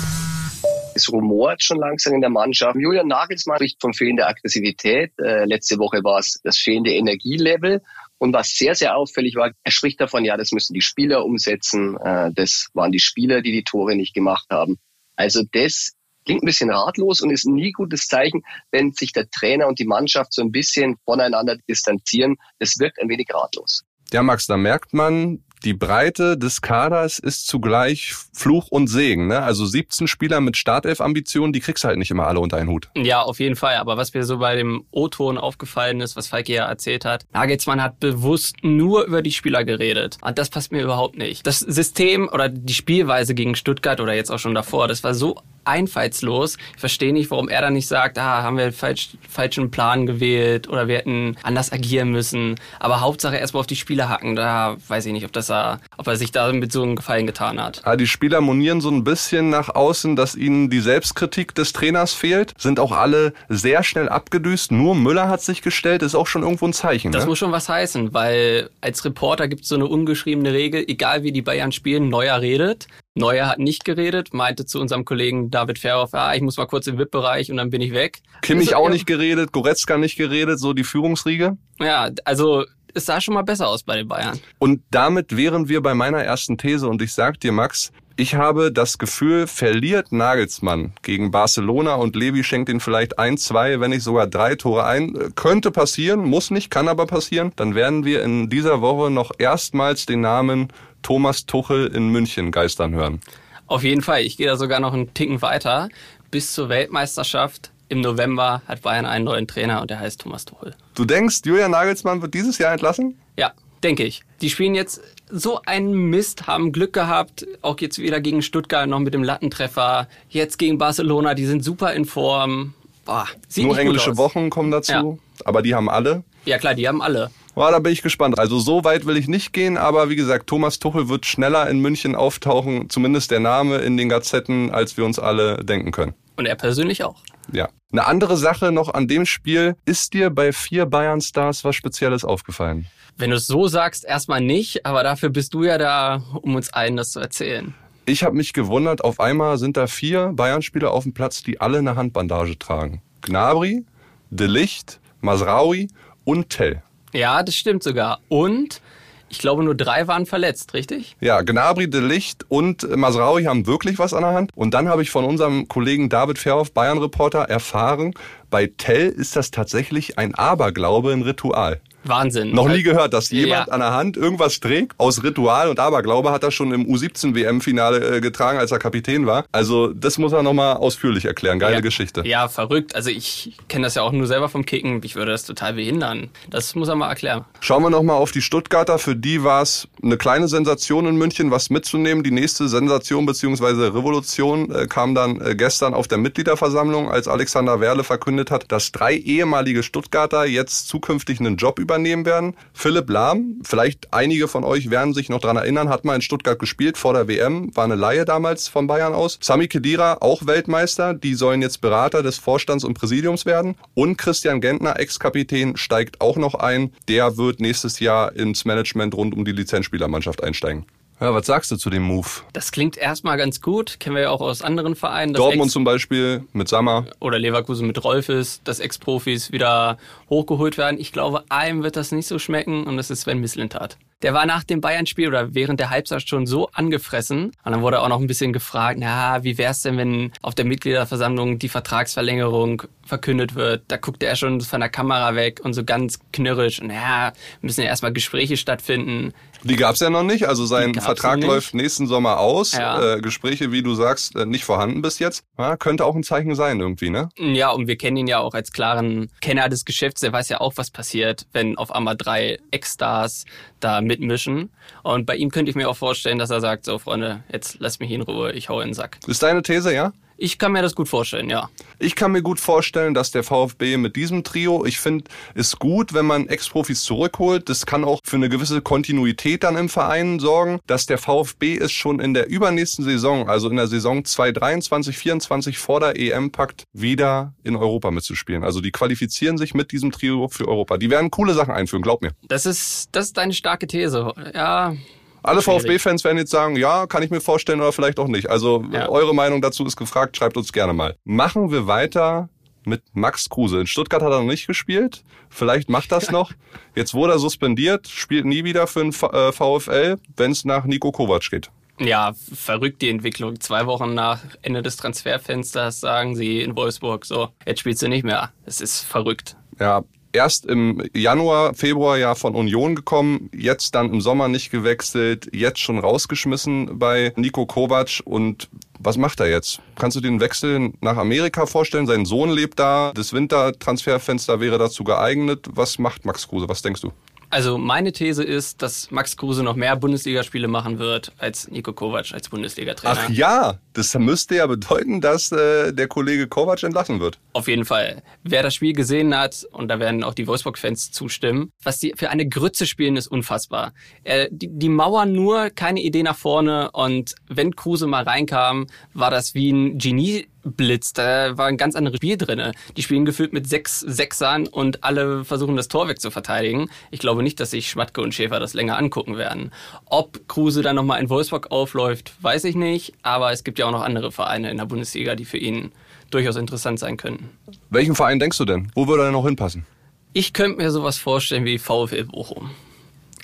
Es 0.97 1.13
rumort 1.13 1.63
schon 1.63 1.79
langsam 1.79 2.15
in 2.15 2.23
der 2.23 2.31
Mannschaft. 2.31 2.77
Julian 2.77 3.07
Nagelsmann 3.07 3.59
spricht 3.59 3.81
von 3.81 3.95
fehlender 3.95 4.29
Aggressivität. 4.29 5.13
Äh, 5.21 5.45
letzte 5.45 5.79
Woche 5.79 6.03
war 6.03 6.19
es 6.19 6.41
das 6.43 6.59
fehlende 6.59 6.93
Energielevel. 6.93 7.83
Und 8.25 8.33
was 8.33 8.57
sehr, 8.57 8.75
sehr 8.75 8.97
auffällig 8.97 9.35
war, 9.35 9.53
er 9.65 9.71
spricht 9.71 10.01
davon, 10.01 10.25
ja, 10.25 10.39
das 10.39 10.51
müssen 10.53 10.73
die 10.73 10.81
Spieler 10.81 11.27
umsetzen. 11.27 11.99
Äh, 11.99 12.31
das 12.33 12.69
waren 12.73 12.91
die 12.91 12.99
Spieler, 12.99 13.43
die 13.43 13.53
die 13.53 13.65
Tore 13.65 13.95
nicht 13.97 14.15
gemacht 14.15 14.47
haben. 14.51 14.79
Also 15.15 15.43
das 15.53 15.93
klingt 16.25 16.43
ein 16.43 16.47
bisschen 16.47 16.71
ratlos 16.71 17.21
und 17.21 17.29
ist 17.29 17.45
nie 17.45 17.73
gutes 17.73 18.07
Zeichen, 18.07 18.41
wenn 18.71 18.93
sich 18.93 19.13
der 19.13 19.29
Trainer 19.29 19.67
und 19.67 19.79
die 19.79 19.85
Mannschaft 19.85 20.33
so 20.33 20.41
ein 20.41 20.53
bisschen 20.53 20.97
voneinander 21.05 21.59
distanzieren. 21.69 22.37
Das 22.59 22.79
wirkt 22.79 22.99
ein 22.99 23.11
wenig 23.11 23.29
ratlos. 23.31 23.83
Ja, 24.11 24.23
Max, 24.23 24.47
da 24.47 24.57
merkt 24.57 24.95
man, 24.95 25.45
die 25.65 25.75
Breite 25.75 26.37
des 26.37 26.61
Kaders 26.61 27.19
ist 27.19 27.47
zugleich 27.47 28.15
Fluch 28.33 28.69
und 28.69 28.89
Segen. 28.89 29.29
Ne? 29.29 29.43
Also 29.43 29.65
17 29.65 30.07
Spieler 30.07 30.41
mit 30.41 30.57
Startelf-Ambitionen, 30.57 31.53
die 31.53 31.61
kriegst 31.61 31.85
du 31.85 31.89
halt 31.89 31.99
nicht 31.99 32.11
immer 32.11 32.27
alle 32.27 32.41
unter 32.41 32.59
einen 32.59 32.69
Hut. 32.69 32.91
Ja, 32.97 33.23
auf 33.23 33.41
jeden 33.41 33.57
Fall. 33.57 33.77
Aber 33.77 33.97
was 33.97 34.13
mir 34.13 34.25
so 34.25 34.39
bei 34.39 34.57
dem 34.57 34.85
O-Ton 34.91 35.39
aufgefallen 35.39 36.01
ist, 36.01 36.17
was 36.17 36.29
Falke 36.29 36.53
ja 36.53 36.67
erzählt 36.67 37.05
hat, 37.05 37.25
Nagelsmann 37.33 37.83
hat 37.83 37.99
bewusst 38.01 38.57
nur 38.63 39.05
über 39.05 39.23
die 39.23 39.33
Spieler 39.33 39.65
geredet. 39.65 40.19
Und 40.21 40.39
das 40.39 40.51
passt 40.51 40.73
mir 40.73 40.83
überhaupt 40.83 41.17
nicht. 41.17 41.47
Das 41.47 41.61
System 41.61 42.29
oder 42.29 42.49
die 42.49 42.75
Spielweise 42.75 43.35
gegen 43.35 43.55
Stuttgart 43.55 44.01
oder 44.01 44.15
jetzt 44.15 44.31
auch 44.31 44.39
schon 44.39 44.55
davor, 44.55 44.89
das 44.89 45.03
war 45.03 45.15
so 45.15 45.37
einfallslos. 45.65 46.57
Ich 46.75 46.81
verstehe 46.81 47.13
nicht, 47.13 47.31
warum 47.31 47.49
er 47.49 47.61
dann 47.61 47.75
nicht 47.75 47.89
sagt, 47.89 48.19
ah, 48.19 48.43
haben 48.43 48.57
wir 48.57 48.73
falsch, 48.73 49.11
falschen 49.29 49.71
Plan 49.71 50.07
gewählt 50.07 50.69
oder 50.69 50.89
wir 50.89 50.97
hätten 50.97 51.37
anders 51.43 51.73
agieren 51.73 52.11
müssen. 52.11 52.57
Aber 52.79 53.01
Hauptsache 53.01 53.37
erstmal 53.37 53.61
auf 53.61 53.67
die 53.67 53.77
Spieler 53.77 54.09
hacken. 54.09 54.37
Da 54.37 54.77
weiß 54.89 55.07
ich 55.07 55.13
nicht, 55.13 55.25
ob, 55.25 55.33
das 55.33 55.51
er, 55.51 55.81
ob 55.97 56.07
er 56.07 56.17
sich 56.17 56.33
da 56.33 56.53
mit 56.53 56.73
so 56.73 56.83
einem 56.83 56.97
Gefallen 56.97 57.27
getan 57.27 57.63
hat. 57.63 57.81
Ah, 57.85 57.97
die 57.97 58.07
Spieler 58.07 58.41
monieren 58.41 58.81
so 58.81 58.91
ein 58.91 59.05
bisschen 59.05 59.51
nach 59.51 59.69
außen, 59.69 60.17
dass 60.17 60.35
ihnen 60.35 60.71
die 60.71 60.81
Selbstkritik 60.81 61.55
des 61.55 61.73
Trainers 61.73 62.15
fehlt. 62.15 62.55
Sind 62.59 62.81
auch 62.81 62.93
alle 62.93 63.33
sehr 63.49 63.83
schnell 63.83 64.09
abgedüst. 64.09 64.73
Nur 64.73 64.95
Müller 64.95 65.29
hat 65.29 65.43
sich 65.43 65.63
gestellt, 65.63 66.03
ist 66.03 66.15
auch 66.15 66.27
schon 66.27 66.43
irgendwo 66.43 66.67
ein 66.67 66.73
Zeichen. 66.73 67.13
Das 67.13 67.25
ne? 67.25 67.31
muss 67.31 67.39
schon 67.39 67.53
was 67.53 67.69
heißen, 67.69 68.15
weil 68.15 68.71
als 68.81 69.05
Reporter 69.05 69.49
gibt 69.49 69.63
es 69.63 69.69
so 69.69 69.75
eine 69.75 69.87
ungeschriebene 69.87 70.53
Regel, 70.53 70.85
egal 70.87 71.23
wie 71.23 71.33
die 71.33 71.43
Bayern 71.43 71.73
spielen, 71.73 72.09
Neuer 72.09 72.41
redet. 72.41 72.87
Neuer 73.17 73.47
hat 73.47 73.61
nicht 73.61 73.85
geredet, 73.85 74.35
meinte 74.35 74.67
zu 74.67 74.81
unserem 74.81 75.05
Kollegen 75.05 75.51
David 75.51 75.79
Ferhoff, 75.79 76.15
ah, 76.15 76.35
ich 76.35 76.43
muss 76.43 76.57
mal 76.57 76.67
kurz 76.67 76.89
im 76.89 76.99
VIP-Bereich 76.99 77.49
und 77.51 77.59
dann 77.59 77.71
bin 77.71 77.81
ich 77.81 77.93
weg. 77.93 78.23
Kimmich 78.43 78.75
auch 78.75 78.89
nicht 78.89 79.07
geredet, 79.07 79.53
Goretzka 79.53 79.99
nicht 79.99 80.17
geredet, 80.17 80.59
so 80.59 80.73
die 80.73 80.83
Führungsriege. 80.83 81.57
Ja, 81.79 82.11
also 82.25 82.65
es 82.93 83.07
sah 83.07 83.21
schon 83.21 83.35
mal 83.35 83.43
besser 83.43 83.69
aus 83.69 83.85
bei 83.85 83.97
den 83.97 84.09
Bayern. 84.09 84.41
Und 84.59 84.83
damit 84.91 85.37
wären 85.37 85.69
wir 85.69 85.81
bei 85.81 85.95
meiner 85.95 86.25
ersten 86.25 86.59
These 86.59 86.89
und 86.89 87.03
ich 87.03 87.13
sag 87.13 87.39
dir, 87.39 87.53
Max, 87.53 87.93
ich 88.17 88.35
habe 88.35 88.73
das 88.73 88.99
Gefühl, 88.99 89.47
verliert 89.47 90.11
Nagelsmann 90.11 90.93
gegen 91.03 91.31
Barcelona 91.31 91.95
und 91.95 92.17
Levi 92.17 92.43
schenkt 92.43 92.69
ihn 92.69 92.81
vielleicht 92.81 93.19
ein, 93.19 93.39
zwei, 93.39 93.79
wenn 93.81 93.91
nicht 93.91 94.03
sogar 94.03 94.27
drei 94.27 94.57
Tore 94.57 94.85
ein. 94.85 95.35
Könnte 95.37 95.71
passieren, 95.71 96.21
muss 96.21 96.51
nicht, 96.51 96.71
kann 96.71 96.89
aber 96.89 97.07
passieren. 97.07 97.53
Dann 97.57 97.77
werden 97.77 98.05
wir 98.05 98.23
in 98.23 98.51
dieser 98.51 98.81
Woche 98.81 99.11
noch 99.11 99.33
erstmals 99.39 100.07
den 100.07 100.21
Namen 100.21 100.69
Thomas 101.05 101.47
Tuchel 101.47 101.87
in 101.87 102.09
München 102.09 102.51
geistern 102.51 102.95
hören. 102.95 103.21
Auf 103.69 103.85
jeden 103.85 104.03
Fall. 104.03 104.23
Ich 104.23 104.37
gehe 104.37 104.49
da 104.49 104.57
sogar 104.57 104.81
noch 104.81 104.93
einen 104.93 105.15
Ticken 105.15 105.41
weiter. 105.43 105.89
Bis 106.33 106.53
zur 106.53 106.69
Weltmeisterschaft 106.69 107.71
im 107.89 108.01
November 108.01 108.63
hat 108.67 108.83
Bayern 108.83 109.07
einen 109.07 109.25
neuen 109.27 109.47
Trainer 109.47 109.81
und 109.81 109.91
der 109.91 110.01
heißt 110.01 110.23
Thomas 110.23 110.45
Tuchel. 110.45 110.75
Du 110.95 111.05
denkst, 111.05 111.43
Julian 111.45 111.71
Nagelsmann 111.71 112.21
wird 112.23 112.35
dieses 112.35 112.59
Jahr 112.59 112.73
entlassen? 112.73 113.17
Ja, 113.39 113.53
denke 113.85 114.03
ich. 114.05 114.23
Die 114.41 114.51
spielen 114.51 114.75
jetzt 114.75 115.01
so 115.31 115.61
einen 115.67 115.93
Mist, 116.11 116.47
haben 116.47 116.73
Glück 116.73 116.93
gehabt, 116.93 117.47
auch 117.63 117.79
jetzt 117.81 117.99
wieder 117.99 118.21
gegen 118.21 118.43
Stuttgart 118.43 118.89
noch 118.89 118.99
mit 119.01 119.15
dem 119.15 119.23
Lattentreffer, 119.23 120.09
jetzt 120.31 120.59
gegen 120.59 120.79
Barcelona, 120.79 121.35
die 121.35 121.47
sind 121.47 121.63
super 121.63 121.93
in 121.93 122.05
Form. 122.05 122.75
Boah, 123.05 123.27
sieht 123.49 123.65
Nur 123.67 123.79
englische. 123.79 124.17
Wochen 124.17 124.49
kommen 124.49 124.71
dazu, 124.71 124.93
Ja. 124.93 125.45
aber 125.45 125.61
die 125.63 125.75
haben 125.75 125.91
alle. 125.91 126.25
Ja 126.47 126.57
klar, 126.59 126.75
die 126.75 126.89
haben 126.89 127.03
alle. 127.03 127.31
Ja, 127.57 127.71
da 127.71 127.79
bin 127.79 127.93
ich 127.93 128.03
gespannt. 128.03 128.39
Also 128.39 128.59
so 128.59 128.83
weit 128.83 129.07
will 129.07 129.17
ich 129.17 129.29
nicht 129.29 129.53
gehen, 129.53 129.77
aber 129.77 130.11
wie 130.11 130.17
gesagt, 130.17 130.49
Thomas 130.49 130.81
Tuchel 130.81 131.09
wird 131.09 131.25
schneller 131.25 131.69
in 131.71 131.79
München 131.79 132.17
auftauchen, 132.17 132.91
zumindest 132.91 133.31
der 133.31 133.41
Name 133.41 133.77
in 133.79 133.97
den 133.97 134.09
Gazetten, 134.09 134.73
als 134.73 134.97
wir 134.97 135.05
uns 135.05 135.19
alle 135.19 135.65
denken 135.65 135.93
können. 135.93 136.15
Und 136.37 136.47
er 136.47 136.57
persönlich 136.57 137.05
auch. 137.05 137.21
Ja. 137.53 137.69
Eine 137.93 138.07
andere 138.07 138.37
Sache 138.37 138.73
noch 138.73 138.93
an 138.93 139.07
dem 139.07 139.25
Spiel, 139.25 139.77
ist 139.85 140.15
dir 140.15 140.31
bei 140.31 140.53
vier 140.53 140.87
Bayern-Stars 140.87 141.63
was 141.63 141.77
Spezielles 141.77 142.25
aufgefallen? 142.25 142.87
Wenn 143.17 143.31
du 143.31 143.37
es 143.37 143.47
so 143.47 143.69
sagst, 143.69 144.05
erstmal 144.05 144.41
nicht, 144.41 144.85
aber 144.85 145.05
dafür 145.05 145.29
bist 145.29 145.55
du 145.55 145.63
ja 145.63 145.79
da, 145.79 146.23
um 146.43 146.57
uns 146.57 146.73
allen 146.73 146.97
das 146.97 147.13
zu 147.13 147.21
erzählen. 147.21 147.73
Ich 148.07 148.25
habe 148.25 148.37
mich 148.37 148.53
gewundert, 148.53 149.05
auf 149.05 149.21
einmal 149.21 149.59
sind 149.59 149.77
da 149.77 149.87
vier 149.87 150.33
Bayern-Spieler 150.35 150.91
auf 150.91 151.05
dem 151.05 151.15
Platz, 151.15 151.45
die 151.45 151.61
alle 151.61 151.79
eine 151.79 151.95
Handbandage 151.95 152.59
tragen. 152.59 153.01
Gnabry, 153.23 153.85
De 154.31 154.49
Licht, 154.49 154.99
Masraoui 155.21 155.89
und 156.25 156.51
Tell. 156.51 156.83
Ja, 157.15 157.43
das 157.43 157.55
stimmt 157.55 157.83
sogar. 157.83 158.21
Und 158.29 158.83
ich 159.29 159.39
glaube, 159.39 159.65
nur 159.65 159.75
drei 159.75 160.07
waren 160.07 160.27
verletzt, 160.27 160.75
richtig? 160.75 161.17
Ja, 161.21 161.43
Gnabry, 161.43 161.89
De 161.89 162.01
Licht 162.01 162.45
und 162.49 162.89
Masraoui 162.97 163.45
haben 163.45 163.67
wirklich 163.67 163.99
was 163.99 164.13
an 164.13 164.23
der 164.23 164.33
Hand. 164.33 164.51
Und 164.55 164.75
dann 164.75 164.89
habe 164.89 165.03
ich 165.03 165.11
von 165.11 165.25
unserem 165.25 165.67
Kollegen 165.69 166.09
David 166.09 166.39
Verhoff, 166.39 166.73
Bayern-Reporter, 166.73 167.43
erfahren, 167.43 168.15
bei 168.51 168.67
Tell 168.67 169.09
ist 169.09 169.37
das 169.37 169.51
tatsächlich 169.51 170.19
ein 170.19 170.35
Aberglaube, 170.35 171.13
ein 171.13 171.23
Ritual. 171.23 171.81
Wahnsinn. 172.05 172.53
Noch 172.53 172.69
nie 172.69 172.83
gehört, 172.83 173.13
dass 173.15 173.31
jemand 173.31 173.69
Ja. 173.69 173.73
an 173.73 173.81
der 173.81 173.93
Hand 173.93 174.17
irgendwas 174.17 174.61
trägt. 174.61 174.93
Aus 174.99 175.23
Ritual 175.23 175.69
und 175.69 175.79
Aberglaube 175.81 176.31
hat 176.31 176.43
er 176.43 176.51
schon 176.51 176.73
im 176.73 176.87
U17-WM-Finale 176.87 178.17
äh, 178.17 178.21
getragen, 178.21 178.59
als 178.59 178.73
er 178.73 178.79
Kapitän 178.79 179.27
war. 179.27 179.45
Also 179.53 179.89
das 179.93 180.19
muss 180.19 180.33
er 180.33 180.43
nochmal 180.43 180.77
ausführlich 180.77 181.25
erklären. 181.25 181.59
Geile 181.59 181.77
ja. 181.77 181.81
Geschichte. 181.81 182.23
Ja, 182.27 182.49
verrückt. 182.49 182.95
Also 182.95 183.11
ich 183.11 183.57
kenne 183.69 183.85
das 183.85 183.95
ja 183.95 184.03
auch 184.03 184.13
nur 184.13 184.27
selber 184.27 184.49
vom 184.49 184.65
Kicken. 184.65 185.01
Ich 185.05 185.15
würde 185.17 185.33
das 185.33 185.45
total 185.45 185.75
behindern. 185.75 186.31
Das 186.51 186.75
muss 186.75 186.89
er 186.89 186.95
mal 186.97 187.09
erklären. 187.09 187.45
Schauen 187.61 187.83
wir 187.83 187.91
nochmal 187.91 188.17
auf 188.17 188.33
die 188.33 188.43
Stuttgarter. 188.43 188.99
Für 188.99 189.17
die 189.17 189.43
war 189.45 189.63
es 189.63 189.89
eine 190.03 190.17
kleine 190.17 190.49
Sensation 190.49 191.07
in 191.07 191.17
München, 191.17 191.51
was 191.51 191.71
mitzunehmen. 191.71 192.23
Die 192.25 192.31
nächste 192.31 192.69
Sensation 192.69 193.27
bzw. 193.27 193.89
Revolution 193.89 194.71
äh, 194.71 194.87
kam 194.87 195.15
dann 195.15 195.41
äh, 195.41 195.55
gestern 195.55 195.95
auf 195.95 196.09
der 196.09 196.19
Mitgliederversammlung, 196.19 197.11
als 197.11 197.29
Alexander 197.29 197.81
Werle 197.81 198.05
verkündet 198.05 198.51
hat, 198.51 198.71
dass 198.71 198.93
drei 198.93 199.15
ehemalige 199.15 199.83
Stuttgarter 199.83 200.45
jetzt 200.45 200.89
zukünftig 200.89 201.41
einen 201.41 201.57
Job 201.57 201.79
übernehmen 201.95 202.27
werden. 202.27 202.57
Philipp 202.73 203.09
Lahm, 203.09 203.61
vielleicht 203.63 204.13
einige 204.13 204.49
von 204.49 204.65
euch 204.65 204.91
werden 204.91 205.15
sich 205.15 205.29
noch 205.29 205.41
dran 205.41 205.57
erinnern, 205.57 205.89
hat 205.89 206.05
mal 206.05 206.17
in 206.17 206.23
Stuttgart 206.23 206.59
gespielt 206.59 206.99
vor 206.99 207.13
der 207.13 207.29
WM, 207.29 207.75
war 207.77 207.85
eine 207.85 207.95
Laie 207.95 208.25
damals 208.25 208.67
von 208.67 208.89
Bayern 208.89 209.15
aus. 209.15 209.39
Sami 209.41 209.69
Khedira, 209.69 210.19
auch 210.21 210.47
Weltmeister, 210.47 211.15
die 211.15 211.35
sollen 211.35 211.63
jetzt 211.63 211.81
Berater 211.81 212.23
des 212.23 212.39
Vorstands 212.39 212.85
und 212.85 212.95
Präsidiums 212.95 213.47
werden. 213.47 213.77
Und 213.95 214.17
Christian 214.17 214.61
Gentner, 214.61 214.99
Ex-Kapitän, 214.99 215.77
steigt 215.77 216.21
auch 216.21 216.37
noch 216.37 216.55
ein. 216.55 216.93
Der 217.09 217.37
wird 217.37 217.61
nächstes 217.61 218.01
Jahr 218.01 218.35
ins 218.35 218.65
Management 218.65 219.15
rund 219.15 219.35
um 219.35 219.45
die 219.45 219.53
Lizenzspielermannschaft 219.53 220.43
einsteigen. 220.43 220.87
Ja, 221.25 221.33
was 221.33 221.47
sagst 221.47 221.71
du 221.71 221.77
zu 221.77 221.89
dem 221.89 222.03
Move? 222.03 222.29
Das 222.53 222.71
klingt 222.71 222.99
erstmal 222.99 223.39
ganz 223.39 223.63
gut. 223.63 223.99
Kennen 223.99 224.15
wir 224.15 224.25
ja 224.25 224.31
auch 224.31 224.43
aus 224.43 224.61
anderen 224.61 224.95
Vereinen. 224.95 225.33
dass 225.33 225.41
Dortmund 225.41 225.69
Ex- 225.69 225.73
zum 225.73 225.83
Beispiel 225.83 226.45
mit 226.53 226.69
Sammer. 226.69 227.07
oder 227.19 227.39
Leverkusen 227.39 227.87
mit 227.87 228.05
Rolfes, 228.05 228.61
dass 228.65 228.79
Ex-Profis 228.79 229.51
wieder 229.51 229.97
hochgeholt 230.29 230.77
werden. 230.77 231.01
Ich 231.01 231.13
glaube, 231.13 231.45
einem 231.49 231.83
wird 231.83 231.97
das 231.97 232.13
nicht 232.13 232.27
so 232.27 232.39
schmecken 232.39 232.85
und 232.85 232.99
das 232.99 233.11
ist 233.11 233.23
Sven 233.23 233.41
Mislintat. 233.41 233.97
Der 234.25 234.33
war 234.33 234.47
nach 234.47 234.65
dem 234.65 234.81
Bayern-Spiel 234.81 235.29
oder 235.29 235.55
während 235.55 235.81
der 235.81 235.91
Halbzeit 235.91 236.27
schon 236.27 236.47
so 236.47 236.71
angefressen. 236.73 237.53
Und 237.63 237.73
dann 237.73 237.83
wurde 237.83 238.01
auch 238.01 238.09
noch 238.09 238.19
ein 238.19 238.27
bisschen 238.27 238.55
gefragt, 238.55 238.99
na, 238.99 239.45
wie 239.45 239.59
wär's 239.59 239.83
denn, 239.83 239.99
wenn 239.99 240.33
auf 240.41 240.55
der 240.55 240.65
Mitgliederversammlung 240.65 241.59
die 241.59 241.69
Vertragsverlängerung 241.69 242.85
verkündet 243.05 243.55
wird? 243.55 243.83
Da 243.89 243.99
guckte 243.99 244.25
er 244.25 244.35
schon 244.35 244.63
von 244.63 244.81
der 244.81 244.89
Kamera 244.89 245.35
weg 245.35 245.61
und 245.63 245.75
so 245.75 245.85
ganz 245.85 246.21
knirrisch. 246.33 246.81
Und 246.81 246.89
ja, 246.89 247.35
müssen 247.61 247.83
ja 247.83 247.89
erstmal 247.89 248.15
Gespräche 248.15 248.57
stattfinden. 248.57 249.35
Die 249.63 249.77
gab's 249.77 250.01
ja 250.01 250.11
noch 250.11 250.23
nicht. 250.23 250.47
Also 250.47 250.67
sein 250.67 250.95
Vertrag 250.95 251.43
läuft 251.43 251.75
nächsten 251.75 252.07
Sommer 252.07 252.39
aus. 252.39 252.73
Ja. 252.73 253.17
Äh, 253.17 253.21
Gespräche, 253.21 253.73
wie 253.73 253.83
du 253.83 253.95
sagst, 253.95 254.37
äh, 254.37 254.45
nicht 254.45 254.65
vorhanden 254.65 255.01
bis 255.01 255.19
jetzt. 255.19 255.43
Ja, 255.59 255.77
könnte 255.77 256.05
auch 256.05 256.15
ein 256.15 256.23
Zeichen 256.23 256.55
sein 256.55 256.81
irgendwie, 256.81 257.09
ne? 257.09 257.31
Ja, 257.39 257.71
und 257.71 257.89
wir 257.89 257.97
kennen 257.97 258.19
ihn 258.19 258.27
ja 258.27 258.41
auch 258.41 258.53
als 258.53 258.73
klaren 258.73 259.31
Kenner 259.41 259.71
des 259.71 259.87
Geschäfts. 259.87 260.21
Der 260.21 260.33
weiß 260.33 260.51
ja 260.51 260.61
auch, 260.61 260.75
was 260.77 260.91
passiert, 260.91 261.47
wenn 261.53 261.79
auf 261.79 261.93
einmal 261.93 262.15
drei 262.15 262.59
Ex-Stars 262.71 263.47
da 263.81 264.01
mitmischen. 264.19 264.71
Und 265.03 265.27
bei 265.27 265.37
ihm 265.37 265.51
könnte 265.51 265.71
ich 265.71 265.77
mir 265.77 265.89
auch 265.89 265.97
vorstellen, 265.97 266.39
dass 266.39 266.51
er 266.51 266.61
sagt, 266.61 266.85
so 266.85 266.99
Freunde, 266.99 267.43
jetzt 267.53 267.77
lasst 267.81 268.01
mich 268.01 268.11
in 268.11 268.23
Ruhe, 268.23 268.53
ich 268.53 268.69
hau 268.69 268.81
in 268.81 268.89
den 268.89 268.95
Sack. 268.95 269.19
Ist 269.27 269.43
deine 269.43 269.63
These, 269.63 269.93
ja? 269.95 270.13
Ich 270.37 270.59
kann 270.59 270.73
mir 270.73 270.83
das 270.83 270.95
gut 270.95 271.09
vorstellen, 271.09 271.49
ja. 271.49 271.69
Ich 271.99 272.17
kann 272.17 272.33
mir 272.33 272.43
gut 272.43 272.59
vorstellen, 272.59 273.15
dass 273.15 273.31
der 273.31 273.45
VfB 273.45 273.97
mit 273.97 274.17
diesem 274.17 274.43
Trio, 274.43 274.85
ich 274.85 274.99
finde, 274.99 275.25
ist 275.55 275.79
gut, 275.79 276.13
wenn 276.13 276.27
man 276.27 276.49
Ex-Profis 276.49 277.03
zurückholt. 277.03 277.69
Das 277.69 277.87
kann 277.87 278.05
auch 278.05 278.21
für 278.25 278.37
eine 278.37 278.49
gewisse 278.49 278.81
Kontinuität 278.81 279.63
dann 279.63 279.77
im 279.77 279.89
Verein 279.89 280.41
sorgen, 280.41 280.81
dass 280.87 281.07
der 281.07 281.19
VfB 281.19 281.77
es 281.77 281.93
schon 281.93 282.21
in 282.21 282.35
der 282.35 282.49
übernächsten 282.49 283.05
Saison, 283.05 283.49
also 283.49 283.69
in 283.69 283.77
der 283.77 283.87
Saison 283.87 284.25
2023, 284.25 285.17
24 285.17 285.79
vor 285.79 286.01
der 286.01 286.19
EM 286.19 286.51
packt, 286.51 286.85
wieder 286.93 287.55
in 287.63 287.77
Europa 287.77 288.11
mitzuspielen. 288.11 288.65
Also 288.65 288.81
die 288.81 288.91
qualifizieren 288.91 289.59
sich 289.59 289.75
mit 289.75 289.93
diesem 289.93 290.11
Trio 290.13 290.49
für 290.49 290.67
Europa. 290.67 290.99
Die 290.99 291.11
werden 291.11 291.31
coole 291.31 291.55
Sachen 291.55 291.73
einführen, 291.73 292.03
glaub 292.03 292.23
mir. 292.23 292.33
Das 292.49 292.67
ist, 292.67 293.09
das 293.13 293.27
ist 293.27 293.37
deine 293.37 293.53
starke 293.53 293.87
These. 293.87 294.33
Ja, 294.55 294.95
Alle. 295.45 295.63
VfB-Fans 295.63 296.25
werden 296.25 296.39
jetzt 296.39 296.51
sagen, 296.51 296.77
ja, 296.77 297.07
kann 297.07 297.23
ich 297.23 297.31
mir 297.31 297.41
vorstellen 297.41 297.81
oder 297.81 297.93
vielleicht 297.93 298.19
auch 298.19 298.29
nicht. 298.29 298.49
Also 298.51 298.85
Ja. 298.91 299.09
eure 299.09 299.35
Meinung 299.35 299.61
dazu 299.63 299.85
ist 299.85 299.97
gefragt, 299.97 300.37
schreibt 300.37 300.57
uns 300.57 300.73
gerne 300.73 300.93
mal. 300.93 301.17
Machen 301.25 301.71
wir 301.71 301.87
weiter 301.87 302.49
mit 302.87 303.03
Max 303.15 303.49
Kruse. 303.49 303.81
In 303.81 303.87
Stuttgart 303.87 304.23
hat 304.23 304.31
er 304.33 304.41
noch 304.41 304.47
nicht 304.47 304.67
gespielt. 304.67 305.23
Vielleicht 305.51 305.89
macht 305.89 306.13
das 306.13 306.31
noch. 306.33 306.53
Jetzt 306.95 307.15
wurde 307.15 307.35
er 307.35 307.39
suspendiert, 307.39 308.09
spielt 308.09 308.45
nie 308.45 308.65
wieder 308.65 308.87
für 308.87 309.01
den 309.01 309.11
äh, 309.11 309.53
VfL, 309.53 310.19
wenn 310.37 310.51
es 310.51 310.65
nach 310.65 310.85
Nico 310.85 311.11
Kovac 311.13 311.49
geht. 311.51 311.71
ja, 312.01 312.33
verrückt 312.53 313.01
die 313.03 313.09
Entwicklung. 313.09 313.61
Zwei 313.61 313.87
Wochen 313.87 314.15
nach 314.15 314.41
Ende 314.63 314.83
des 314.83 314.97
Transferfensters 314.97 316.01
sagen 316.01 316.35
sie 316.37 316.61
in 316.61 316.77
Wolfsburg 316.77 317.25
so, 317.25 317.51
jetzt 317.67 317.81
spielst 317.81 318.03
du 318.03 318.09
nicht 318.09 318.25
mehr. 318.25 318.53
Es 318.67 318.81
ist 318.81 319.01
verrückt. 319.03 319.57
Ja, 319.79 320.03
erst 320.35 320.67
im 320.67 321.03
Januar, 321.15 321.75
Februar 321.75 322.19
ja 322.19 322.35
von 322.35 322.55
Union 322.55 322.95
gekommen, 322.95 323.49
jetzt 323.57 323.95
dann 323.95 324.13
im 324.13 324.21
Sommer 324.21 324.49
nicht 324.49 324.71
gewechselt, 324.71 325.49
jetzt 325.53 325.79
schon 325.81 325.99
rausgeschmissen 325.99 326.99
bei 326.99 327.33
Nico 327.37 327.67
Kovac 327.67 328.21
und 328.25 328.69
was 328.99 329.17
macht 329.17 329.41
er 329.41 329.51
jetzt? 329.51 329.81
Kannst 329.97 330.17
du 330.17 330.21
den 330.21 330.41
Wechsel 330.41 330.93
nach 331.01 331.17
Amerika 331.17 331.67
vorstellen? 331.67 332.07
Sein 332.07 332.25
Sohn 332.25 332.51
lebt 332.51 332.79
da, 332.79 333.13
das 333.15 333.33
Wintertransferfenster 333.33 334.61
wäre 334.61 334.79
dazu 334.79 335.05
geeignet. 335.05 335.67
Was 335.73 335.99
macht 335.99 336.25
Max 336.25 336.49
Kruse? 336.49 336.69
Was 336.69 336.83
denkst 336.83 337.03
du? 337.03 337.13
Also 337.55 337.79
meine 337.79 338.11
These 338.11 338.43
ist, 338.43 338.83
dass 338.83 339.13
Max 339.13 339.37
Kruse 339.37 339.63
noch 339.63 339.77
mehr 339.77 339.95
Bundesligaspiele 339.95 340.67
machen 340.67 340.99
wird 340.99 341.31
als 341.39 341.71
Nico 341.71 341.93
Kovac 341.93 342.33
als 342.33 342.49
Bundesliga-Trainer. 342.49 343.17
Ach 343.27 343.31
ja, 343.31 343.79
das 343.93 344.13
müsste 344.19 344.57
ja 344.57 344.67
bedeuten, 344.67 345.21
dass 345.21 345.53
äh, 345.53 345.93
der 345.93 346.09
Kollege 346.09 346.49
Kovac 346.49 346.83
entlassen 346.83 347.21
wird. 347.21 347.39
Auf 347.53 347.69
jeden 347.69 347.85
Fall. 347.85 348.25
Wer 348.43 348.65
das 348.65 348.75
Spiel 348.75 348.93
gesehen 348.93 349.39
hat, 349.39 349.69
und 349.71 349.87
da 349.87 350.01
werden 350.01 350.25
auch 350.25 350.35
die 350.35 350.49
Wolfsburg-Fans 350.49 351.13
zustimmen, 351.13 351.71
was 351.81 352.01
die 352.01 352.13
für 352.17 352.31
eine 352.31 352.49
Grütze 352.49 352.87
spielen, 352.87 353.17
ist 353.17 353.29
unfassbar. 353.29 353.93
Äh, 354.25 354.49
die, 354.51 354.77
die 354.77 354.89
mauern 354.89 355.31
nur, 355.31 355.71
keine 355.71 356.03
Idee 356.03 356.25
nach 356.25 356.37
vorne 356.37 356.91
und 356.91 357.37
wenn 357.47 357.77
Kruse 357.77 358.09
mal 358.09 358.25
reinkam, 358.25 358.89
war 359.13 359.31
das 359.31 359.55
wie 359.55 359.71
ein 359.71 359.99
Genie 359.99 360.49
Blitz, 360.65 361.13
da 361.13 361.57
war 361.57 361.67
ein 361.67 361.77
ganz 361.77 361.95
anderes 361.95 362.17
Spiel 362.17 362.37
drinne. 362.37 362.73
Die 362.97 363.03
spielen 363.03 363.25
gefühlt 363.25 363.53
mit 363.53 363.69
sechs 363.69 364.01
Sechsern 364.01 364.67
und 364.67 365.05
alle 365.05 365.45
versuchen 365.45 365.77
das 365.77 365.89
Tor 365.89 366.09
wegzuverteidigen. 366.09 366.91
Ich 367.11 367.21
glaube 367.21 367.43
nicht, 367.43 367.61
dass 367.61 367.71
sich 367.71 367.91
Schmatke 367.91 368.21
und 368.23 368.35
Schäfer 368.35 368.61
das 368.61 368.75
länger 368.75 368.99
angucken 368.99 369.37
werden. 369.37 369.73
Ob 370.07 370.49
Kruse 370.49 370.83
dann 370.83 370.97
nochmal 370.97 371.21
in 371.21 371.29
Wolfsburg 371.29 371.71
aufläuft, 371.71 372.33
weiß 372.41 372.65
ich 372.65 372.75
nicht, 372.75 373.13
aber 373.23 373.53
es 373.53 373.65
gibt 373.65 373.79
ja 373.79 373.87
auch 373.87 373.93
noch 373.93 374.03
andere 374.03 374.33
Vereine 374.33 374.71
in 374.71 374.79
der 374.79 374.87
Bundesliga, 374.87 375.35
die 375.35 375.45
für 375.45 375.59
ihn 375.59 375.93
durchaus 376.31 376.57
interessant 376.57 376.99
sein 376.99 377.17
könnten. 377.17 377.51
Welchen 377.91 378.15
Verein 378.15 378.39
denkst 378.39 378.59
du 378.59 378.65
denn? 378.65 378.91
Wo 378.95 379.07
würde 379.07 379.25
er 379.25 379.31
noch 379.31 379.45
hinpassen? 379.45 379.87
Ich 380.33 380.53
könnte 380.53 380.79
mir 380.79 380.91
sowas 380.91 381.19
vorstellen 381.19 381.65
wie 381.65 381.79
VfL 381.79 382.25
Bochum. 382.25 382.71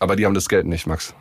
Aber 0.00 0.16
die 0.16 0.26
haben 0.26 0.34
das 0.34 0.48
Geld 0.48 0.66
nicht, 0.66 0.86
Max. 0.86 1.14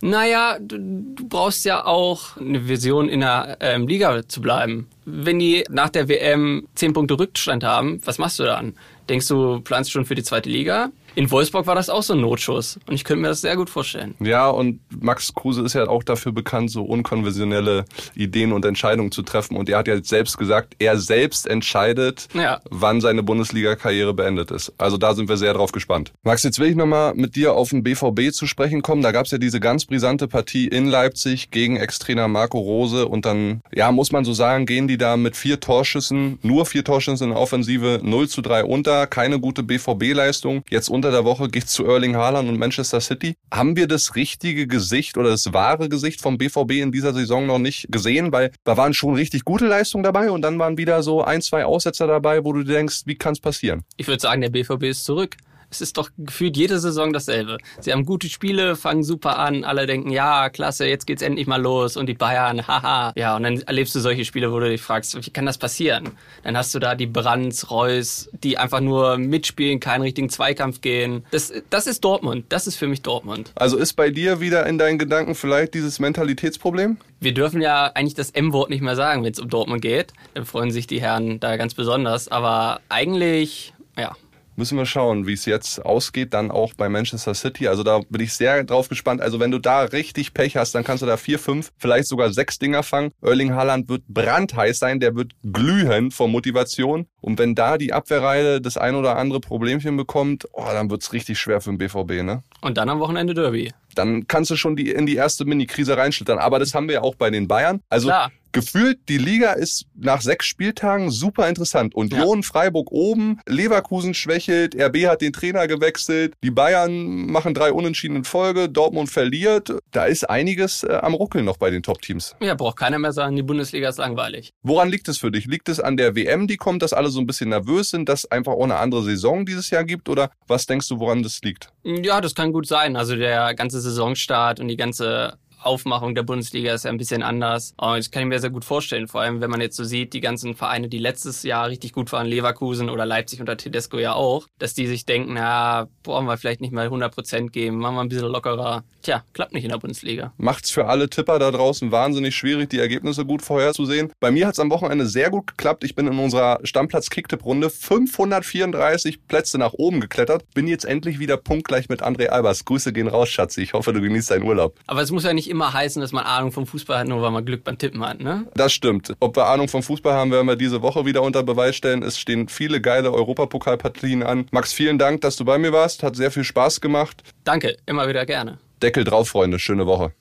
Naja, 0.00 0.58
du, 0.60 0.78
du 0.78 1.28
brauchst 1.28 1.64
ja 1.64 1.84
auch 1.84 2.36
eine 2.36 2.68
Vision 2.68 3.08
in 3.08 3.20
der 3.20 3.56
ähm, 3.60 3.88
Liga 3.88 4.26
zu 4.28 4.40
bleiben. 4.40 4.86
Wenn 5.04 5.38
die 5.38 5.64
nach 5.70 5.88
der 5.88 6.08
WM 6.08 6.68
zehn 6.74 6.92
Punkte 6.92 7.18
Rückstand 7.18 7.64
haben, 7.64 8.00
was 8.04 8.18
machst 8.18 8.38
du 8.38 8.44
dann? 8.44 8.74
Denkst 9.08 9.26
du, 9.26 9.60
planst 9.60 9.90
schon 9.90 10.04
für 10.04 10.14
die 10.14 10.22
zweite 10.22 10.48
Liga? 10.50 10.90
In 11.18 11.32
Wolfsburg 11.32 11.66
war 11.66 11.74
das 11.74 11.90
auch 11.90 12.04
so 12.04 12.12
ein 12.14 12.20
Notschuss. 12.20 12.78
Und 12.86 12.94
ich 12.94 13.02
könnte 13.02 13.22
mir 13.22 13.26
das 13.26 13.40
sehr 13.40 13.56
gut 13.56 13.68
vorstellen. 13.68 14.14
Ja, 14.20 14.48
und 14.48 14.78
Max 15.02 15.34
Kruse 15.34 15.62
ist 15.62 15.72
ja 15.72 15.88
auch 15.88 16.04
dafür 16.04 16.30
bekannt, 16.30 16.70
so 16.70 16.84
unkonventionelle 16.84 17.86
Ideen 18.14 18.52
und 18.52 18.64
Entscheidungen 18.64 19.10
zu 19.10 19.22
treffen. 19.22 19.56
Und 19.56 19.68
er 19.68 19.78
hat 19.78 19.88
ja 19.88 20.00
selbst 20.00 20.38
gesagt, 20.38 20.76
er 20.78 20.96
selbst 20.96 21.48
entscheidet, 21.48 22.28
ja. 22.34 22.60
wann 22.70 23.00
seine 23.00 23.24
Bundesliga-Karriere 23.24 24.14
beendet 24.14 24.52
ist. 24.52 24.72
Also 24.78 24.96
da 24.96 25.12
sind 25.12 25.28
wir 25.28 25.36
sehr 25.36 25.54
drauf 25.54 25.72
gespannt. 25.72 26.12
Max, 26.22 26.44
jetzt 26.44 26.60
will 26.60 26.68
ich 26.68 26.76
nochmal 26.76 27.14
mit 27.14 27.34
dir 27.34 27.54
auf 27.54 27.70
den 27.70 27.82
BVB 27.82 28.30
zu 28.30 28.46
sprechen 28.46 28.82
kommen. 28.82 29.02
Da 29.02 29.10
gab 29.10 29.26
es 29.26 29.32
ja 29.32 29.38
diese 29.38 29.58
ganz 29.58 29.86
brisante 29.86 30.28
Partie 30.28 30.68
in 30.68 30.86
Leipzig 30.86 31.50
gegen 31.50 31.78
Ex-Trainer 31.78 32.28
Marco 32.28 32.60
Rose. 32.60 33.08
Und 33.08 33.26
dann, 33.26 33.62
ja, 33.74 33.90
muss 33.90 34.12
man 34.12 34.24
so 34.24 34.34
sagen, 34.34 34.66
gehen 34.66 34.86
die 34.86 34.98
da 34.98 35.16
mit 35.16 35.36
vier 35.36 35.58
Torschüssen, 35.58 36.38
nur 36.42 36.64
vier 36.64 36.84
Torschüssen 36.84 37.24
in 37.24 37.30
der 37.32 37.40
Offensive, 37.42 37.98
0 38.04 38.28
zu 38.28 38.40
3 38.40 38.62
unter. 38.62 39.08
Keine 39.08 39.40
gute 39.40 39.64
BVB-Leistung. 39.64 40.62
Jetzt 40.70 40.88
unter 40.88 41.07
unter 41.08 41.22
der 41.22 41.24
Woche 41.24 41.48
geht's 41.48 41.72
zu 41.72 41.86
Erling 41.86 42.16
Haaland 42.16 42.50
und 42.50 42.58
Manchester 42.58 43.00
City. 43.00 43.34
Haben 43.50 43.76
wir 43.76 43.86
das 43.86 44.14
richtige 44.14 44.66
Gesicht 44.66 45.16
oder 45.16 45.30
das 45.30 45.54
wahre 45.54 45.88
Gesicht 45.88 46.20
vom 46.20 46.36
BVB 46.36 46.72
in 46.72 46.92
dieser 46.92 47.14
Saison 47.14 47.46
noch 47.46 47.58
nicht 47.58 47.90
gesehen? 47.90 48.30
Weil 48.30 48.50
da 48.64 48.76
waren 48.76 48.92
schon 48.92 49.14
richtig 49.14 49.46
gute 49.46 49.66
Leistungen 49.66 50.04
dabei 50.04 50.30
und 50.30 50.42
dann 50.42 50.58
waren 50.58 50.76
wieder 50.76 51.02
so 51.02 51.24
ein, 51.24 51.40
zwei 51.40 51.64
Aussetzer 51.64 52.06
dabei, 52.06 52.44
wo 52.44 52.52
du 52.52 52.62
denkst, 52.62 53.04
wie 53.06 53.14
kann's 53.14 53.40
passieren? 53.40 53.84
Ich 53.96 54.06
würde 54.06 54.20
sagen, 54.20 54.42
der 54.42 54.50
BVB 54.50 54.82
ist 54.82 55.06
zurück 55.06 55.38
es 55.70 55.80
ist 55.80 55.96
doch 55.98 56.10
gefühlt 56.16 56.56
jede 56.56 56.78
Saison 56.78 57.12
dasselbe. 57.12 57.58
Sie 57.80 57.92
haben 57.92 58.06
gute 58.06 58.28
Spiele, 58.28 58.76
fangen 58.76 59.02
super 59.02 59.38
an, 59.38 59.64
alle 59.64 59.86
denken, 59.86 60.10
ja, 60.10 60.48
klasse, 60.48 60.86
jetzt 60.86 61.06
geht's 61.06 61.22
endlich 61.22 61.46
mal 61.46 61.60
los 61.60 61.96
und 61.96 62.06
die 62.06 62.14
Bayern, 62.14 62.66
haha. 62.68 63.12
Ja, 63.16 63.36
und 63.36 63.42
dann 63.42 63.60
erlebst 63.62 63.94
du 63.94 64.00
solche 64.00 64.24
Spiele, 64.24 64.52
wo 64.52 64.60
du 64.60 64.68
dich 64.68 64.80
fragst, 64.80 65.14
wie 65.26 65.30
kann 65.30 65.46
das 65.46 65.58
passieren? 65.58 66.10
Dann 66.42 66.56
hast 66.56 66.74
du 66.74 66.78
da 66.78 66.94
die 66.94 67.06
Brands, 67.06 67.70
Reus, 67.70 68.30
die 68.42 68.58
einfach 68.58 68.80
nur 68.80 69.18
mitspielen, 69.18 69.80
keinen 69.80 70.02
richtigen 70.02 70.30
Zweikampf 70.30 70.80
gehen. 70.80 71.24
Das, 71.30 71.52
das 71.70 71.86
ist 71.86 72.04
Dortmund. 72.04 72.46
Das 72.48 72.66
ist 72.66 72.76
für 72.76 72.86
mich 72.86 73.02
Dortmund. 73.02 73.52
Also 73.54 73.76
ist 73.76 73.94
bei 73.94 74.10
dir 74.10 74.40
wieder 74.40 74.66
in 74.66 74.78
deinen 74.78 74.98
Gedanken 74.98 75.34
vielleicht 75.34 75.74
dieses 75.74 75.98
Mentalitätsproblem? 75.98 76.96
Wir 77.20 77.34
dürfen 77.34 77.60
ja 77.60 77.86
eigentlich 77.94 78.14
das 78.14 78.30
M-Wort 78.30 78.70
nicht 78.70 78.80
mehr 78.80 78.96
sagen, 78.96 79.24
wenn 79.24 79.32
es 79.32 79.40
um 79.40 79.48
Dortmund 79.48 79.82
geht. 79.82 80.12
Dann 80.34 80.46
freuen 80.46 80.70
sich 80.70 80.86
die 80.86 81.00
Herren 81.00 81.40
da 81.40 81.56
ganz 81.56 81.74
besonders. 81.74 82.28
Aber 82.28 82.80
eigentlich, 82.88 83.74
ja, 83.96 84.16
Müssen 84.58 84.76
wir 84.76 84.86
schauen, 84.86 85.28
wie 85.28 85.34
es 85.34 85.44
jetzt 85.44 85.86
ausgeht, 85.86 86.34
dann 86.34 86.50
auch 86.50 86.74
bei 86.74 86.88
Manchester 86.88 87.32
City. 87.32 87.68
Also 87.68 87.84
da 87.84 88.00
bin 88.10 88.20
ich 88.22 88.32
sehr 88.32 88.64
drauf 88.64 88.88
gespannt. 88.88 89.20
Also 89.20 89.38
wenn 89.38 89.52
du 89.52 89.60
da 89.60 89.82
richtig 89.82 90.34
Pech 90.34 90.56
hast, 90.56 90.74
dann 90.74 90.82
kannst 90.82 91.00
du 91.00 91.06
da 91.06 91.16
vier, 91.16 91.38
fünf, 91.38 91.70
vielleicht 91.78 92.08
sogar 92.08 92.32
sechs 92.32 92.58
Dinger 92.58 92.82
fangen. 92.82 93.12
Erling 93.22 93.54
Haaland 93.54 93.88
wird 93.88 94.02
brandheiß 94.08 94.80
sein, 94.80 94.98
der 94.98 95.14
wird 95.14 95.30
glühen 95.44 96.10
vor 96.10 96.26
Motivation. 96.26 97.06
Und 97.20 97.38
wenn 97.38 97.54
da 97.54 97.78
die 97.78 97.92
Abwehrreihe 97.92 98.60
das 98.60 98.76
ein 98.76 98.96
oder 98.96 99.16
andere 99.16 99.38
Problemchen 99.38 99.96
bekommt, 99.96 100.48
oh, 100.50 100.66
dann 100.66 100.90
wird's 100.90 101.12
richtig 101.12 101.38
schwer 101.38 101.60
für 101.60 101.70
den 101.70 101.78
BVB, 101.78 102.24
ne? 102.24 102.42
Und 102.60 102.78
dann 102.78 102.88
am 102.88 102.98
Wochenende 102.98 103.34
Derby 103.34 103.72
dann 103.98 104.26
kannst 104.26 104.50
du 104.50 104.56
schon 104.56 104.76
die, 104.76 104.90
in 104.90 105.06
die 105.06 105.16
erste 105.16 105.44
Mini-Krise 105.44 105.96
reinschlittern. 105.96 106.38
Aber 106.38 106.58
das 106.58 106.74
haben 106.74 106.88
wir 106.88 106.94
ja 106.96 107.02
auch 107.02 107.14
bei 107.14 107.30
den 107.30 107.48
Bayern. 107.48 107.80
Also 107.88 108.08
Klar 108.08 108.30
gefühlt, 108.52 109.08
die 109.08 109.18
Liga 109.18 109.52
ist 109.52 109.86
nach 109.94 110.20
sechs 110.20 110.46
Spieltagen 110.46 111.10
super 111.10 111.48
interessant. 111.48 111.94
Union, 111.94 112.40
ja. 112.40 112.42
Freiburg 112.42 112.90
oben, 112.90 113.40
Leverkusen 113.46 114.14
schwächelt, 114.14 114.74
RB 114.74 115.06
hat 115.06 115.20
den 115.20 115.32
Trainer 115.32 115.66
gewechselt, 115.66 116.34
die 116.42 116.50
Bayern 116.50 117.26
machen 117.26 117.54
drei 117.54 117.72
Unentschieden 117.72 118.16
in 118.16 118.24
Folge, 118.24 118.68
Dortmund 118.68 119.10
verliert. 119.10 119.72
Da 119.90 120.04
ist 120.04 120.28
einiges 120.28 120.82
äh, 120.82 120.98
am 121.02 121.14
Ruckeln 121.14 121.44
noch 121.44 121.56
bei 121.56 121.70
den 121.70 121.82
Top-Teams. 121.82 122.36
Ja, 122.40 122.54
braucht 122.54 122.76
keiner 122.76 122.98
mehr 122.98 123.12
sagen, 123.12 123.36
die 123.36 123.42
Bundesliga 123.42 123.88
ist 123.88 123.98
langweilig. 123.98 124.52
Woran 124.62 124.88
liegt 124.88 125.08
es 125.08 125.18
für 125.18 125.30
dich? 125.30 125.46
Liegt 125.46 125.68
es 125.68 125.80
an 125.80 125.96
der 125.96 126.14
WM, 126.14 126.46
die 126.46 126.56
kommt, 126.56 126.82
dass 126.82 126.92
alle 126.92 127.10
so 127.10 127.20
ein 127.20 127.26
bisschen 127.26 127.50
nervös 127.50 127.90
sind, 127.90 128.08
dass 128.08 128.30
einfach 128.30 128.52
auch 128.52 128.64
eine 128.64 128.76
andere 128.76 129.02
Saison 129.02 129.46
dieses 129.46 129.70
Jahr 129.70 129.84
gibt? 129.84 130.08
Oder 130.08 130.30
was 130.46 130.66
denkst 130.66 130.88
du, 130.88 130.98
woran 130.98 131.22
das 131.22 131.40
liegt? 131.42 131.70
Ja, 131.84 132.20
das 132.20 132.34
kann 132.34 132.52
gut 132.52 132.66
sein. 132.66 132.96
Also 132.96 133.16
der 133.16 133.54
ganze 133.54 133.80
Saisonstart 133.88 134.60
und 134.60 134.68
die 134.68 134.76
ganze 134.76 135.38
Aufmachung 135.60 136.14
der 136.14 136.22
Bundesliga 136.22 136.74
ist 136.74 136.84
ja 136.84 136.90
ein 136.90 136.98
bisschen 136.98 137.22
anders. 137.22 137.74
Und 137.76 137.98
das 137.98 138.10
kann 138.10 138.22
ich 138.22 138.28
mir 138.28 138.38
sehr 138.38 138.50
gut 138.50 138.64
vorstellen. 138.64 139.08
Vor 139.08 139.20
allem, 139.20 139.40
wenn 139.40 139.50
man 139.50 139.60
jetzt 139.60 139.76
so 139.76 139.84
sieht, 139.84 140.12
die 140.12 140.20
ganzen 140.20 140.54
Vereine, 140.54 140.88
die 140.88 140.98
letztes 140.98 141.42
Jahr 141.42 141.68
richtig 141.68 141.92
gut 141.92 142.12
waren, 142.12 142.26
Leverkusen 142.26 142.90
oder 142.90 143.06
Leipzig 143.06 143.40
unter 143.40 143.56
Tedesco 143.56 143.98
ja 143.98 144.14
auch, 144.14 144.46
dass 144.58 144.74
die 144.74 144.86
sich 144.86 145.06
denken, 145.06 145.34
na, 145.34 145.88
brauchen 146.02 146.26
wir 146.26 146.36
vielleicht 146.36 146.60
nicht 146.60 146.72
mal 146.72 146.84
100 146.84 147.14
Prozent 147.14 147.52
geben, 147.52 147.78
machen 147.78 147.96
wir 147.96 148.02
ein 148.02 148.08
bisschen 148.08 148.28
lockerer. 148.28 148.84
Tja, 149.02 149.24
klappt 149.32 149.52
nicht 149.52 149.64
in 149.64 149.70
der 149.70 149.78
Bundesliga. 149.78 150.32
Macht's 150.36 150.70
für 150.70 150.86
alle 150.86 151.08
Tipper 151.08 151.38
da 151.38 151.50
draußen 151.50 151.92
wahnsinnig 151.92 152.34
schwierig, 152.36 152.70
die 152.70 152.78
Ergebnisse 152.78 153.24
gut 153.24 153.42
vorherzusehen. 153.42 154.12
Bei 154.20 154.30
mir 154.30 154.46
hat's 154.46 154.60
am 154.60 154.70
Wochenende 154.70 155.06
sehr 155.06 155.30
gut 155.30 155.46
geklappt. 155.46 155.84
Ich 155.84 155.94
bin 155.94 156.06
in 156.06 156.18
unserer 156.18 156.60
Stammplatz-Kicktipp-Runde 156.62 157.70
534 157.70 159.26
Plätze 159.26 159.58
nach 159.58 159.72
oben 159.72 160.00
geklettert. 160.00 160.44
Bin 160.54 160.66
jetzt 160.66 160.84
endlich 160.84 161.18
wieder 161.18 161.36
punktgleich 161.36 161.88
mit 161.88 162.02
André 162.02 162.26
Albers. 162.26 162.64
Grüße 162.64 162.92
gehen 162.92 163.08
raus, 163.08 163.28
Schatzi. 163.28 163.62
Ich 163.62 163.72
hoffe, 163.72 163.92
du 163.92 164.00
genießt 164.00 164.30
deinen 164.30 164.44
Urlaub. 164.44 164.78
Aber 164.86 165.02
es 165.02 165.10
muss 165.10 165.24
ja 165.24 165.32
nicht 165.32 165.47
nicht 165.48 165.50
immer 165.50 165.72
heißen, 165.72 166.00
dass 166.00 166.12
man 166.12 166.24
Ahnung 166.24 166.52
vom 166.52 166.66
Fußball 166.66 166.98
hat, 166.98 167.08
nur 167.08 167.22
weil 167.22 167.30
man 167.30 167.44
Glück 167.44 167.64
beim 167.64 167.78
Tippen 167.78 168.04
hat, 168.06 168.20
ne? 168.20 168.46
Das 168.54 168.72
stimmt. 168.72 169.14
Ob 169.20 169.36
wir 169.36 169.46
Ahnung 169.46 169.68
vom 169.68 169.82
Fußball 169.82 170.12
haben, 170.12 170.30
werden 170.30 170.46
wir 170.46 170.56
diese 170.56 170.82
Woche 170.82 171.06
wieder 171.06 171.22
unter 171.22 171.42
Beweis 171.42 171.76
stellen. 171.76 172.02
Es 172.02 172.18
stehen 172.18 172.48
viele 172.48 172.80
geile 172.80 173.12
Europapokalpartien 173.12 174.22
an. 174.22 174.46
Max, 174.50 174.72
vielen 174.72 174.98
Dank, 174.98 175.22
dass 175.22 175.36
du 175.36 175.44
bei 175.44 175.58
mir 175.58 175.72
warst. 175.72 176.02
Hat 176.02 176.16
sehr 176.16 176.30
viel 176.30 176.44
Spaß 176.44 176.80
gemacht. 176.80 177.22
Danke, 177.44 177.76
immer 177.86 178.08
wieder 178.08 178.26
gerne. 178.26 178.58
Deckel 178.82 179.04
drauf, 179.04 179.28
Freunde. 179.28 179.58
Schöne 179.58 179.86
Woche. 179.86 180.12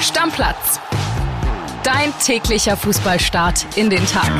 Stammplatz. 0.00 0.80
Dein 1.82 2.12
täglicher 2.24 2.76
Fußballstart 2.76 3.66
in 3.76 3.90
den 3.90 4.04
Tag. 4.06 4.30